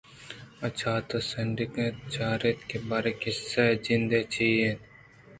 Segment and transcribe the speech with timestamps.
[0.65, 4.81] آچات ءِ سُنٹک ءَ اتک ءُ چار یتے کہ باریں قصّہ ءِ جند چی اِنت